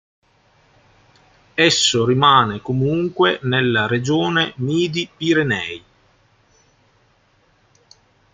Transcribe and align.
Esso 1.55 2.05
rimane 2.07 2.59
comunque 2.59 3.37
nella 3.43 3.85
regione 3.85 4.51
Midi-Pirenei. 4.55 5.83